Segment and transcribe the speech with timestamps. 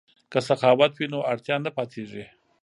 [0.31, 2.25] که سخاوت وي نو اړتیا نه پاتیږي.